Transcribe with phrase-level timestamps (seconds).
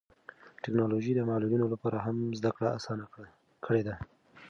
[0.63, 3.05] ټیکنالوژي د معلولینو لپاره هم زده کړه اسانه
[3.65, 3.95] کړې ده.